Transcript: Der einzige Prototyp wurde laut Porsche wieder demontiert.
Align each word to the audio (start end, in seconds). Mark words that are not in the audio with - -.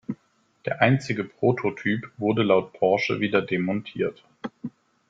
Der 0.65 0.81
einzige 0.81 1.23
Prototyp 1.23 2.09
wurde 2.17 2.41
laut 2.41 2.73
Porsche 2.73 3.19
wieder 3.19 3.39
demontiert. 3.43 4.23